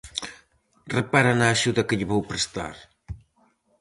Repara 0.97 1.31
na 1.39 1.47
axuda 1.55 1.85
que 1.87 1.97
lle 1.99 2.09
vou 2.11 2.21
prestar. 2.31 2.75